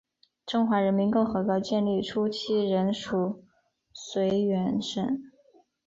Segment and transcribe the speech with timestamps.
[0.47, 3.45] 中华人民共和国建立初期仍属
[3.93, 5.05] 绥远省。